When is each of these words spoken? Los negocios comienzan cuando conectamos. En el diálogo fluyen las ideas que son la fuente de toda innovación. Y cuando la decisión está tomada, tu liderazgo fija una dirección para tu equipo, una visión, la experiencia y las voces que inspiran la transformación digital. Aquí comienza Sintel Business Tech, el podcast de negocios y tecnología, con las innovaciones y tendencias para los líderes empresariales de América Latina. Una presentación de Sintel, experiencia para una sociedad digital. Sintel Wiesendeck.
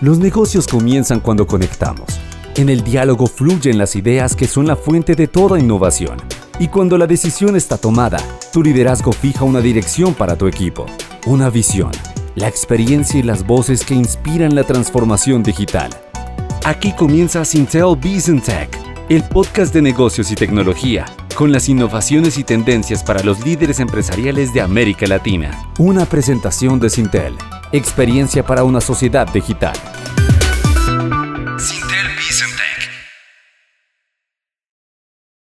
Los 0.00 0.18
negocios 0.18 0.66
comienzan 0.66 1.20
cuando 1.20 1.46
conectamos. 1.46 2.18
En 2.56 2.70
el 2.70 2.82
diálogo 2.82 3.26
fluyen 3.26 3.76
las 3.76 3.96
ideas 3.96 4.34
que 4.34 4.46
son 4.46 4.66
la 4.66 4.74
fuente 4.74 5.14
de 5.14 5.28
toda 5.28 5.58
innovación. 5.58 6.16
Y 6.58 6.68
cuando 6.68 6.96
la 6.96 7.06
decisión 7.06 7.54
está 7.54 7.76
tomada, 7.76 8.18
tu 8.50 8.62
liderazgo 8.62 9.12
fija 9.12 9.44
una 9.44 9.60
dirección 9.60 10.14
para 10.14 10.36
tu 10.36 10.46
equipo, 10.46 10.86
una 11.26 11.50
visión, 11.50 11.90
la 12.34 12.48
experiencia 12.48 13.20
y 13.20 13.22
las 13.22 13.46
voces 13.46 13.84
que 13.84 13.92
inspiran 13.92 14.54
la 14.54 14.64
transformación 14.64 15.42
digital. 15.42 15.90
Aquí 16.64 16.92
comienza 16.92 17.44
Sintel 17.44 17.94
Business 17.96 18.44
Tech, 18.44 18.70
el 19.10 19.22
podcast 19.24 19.74
de 19.74 19.82
negocios 19.82 20.30
y 20.30 20.34
tecnología, 20.34 21.04
con 21.34 21.52
las 21.52 21.68
innovaciones 21.68 22.38
y 22.38 22.44
tendencias 22.44 23.04
para 23.04 23.22
los 23.22 23.44
líderes 23.44 23.80
empresariales 23.80 24.54
de 24.54 24.62
América 24.62 25.06
Latina. 25.06 25.70
Una 25.78 26.06
presentación 26.06 26.80
de 26.80 26.88
Sintel, 26.88 27.36
experiencia 27.72 28.42
para 28.42 28.64
una 28.64 28.80
sociedad 28.80 29.30
digital. 29.30 29.74
Sintel 31.58 32.06
Wiesendeck. 32.16 32.89